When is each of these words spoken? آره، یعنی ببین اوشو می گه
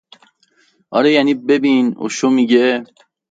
آره، 0.97 1.11
یعنی 1.11 1.33
ببین 1.33 1.85
اوشو 2.01 2.29
می 2.29 2.45
گه 2.51 2.83